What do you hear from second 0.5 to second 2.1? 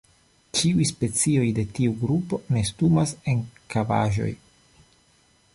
Ĉiuj specioj de tiu